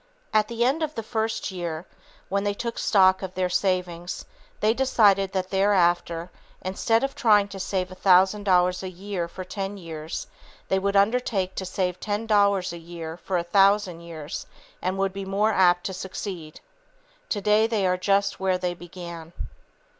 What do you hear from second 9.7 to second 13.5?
years, they would undertake to save ten dollars a year for a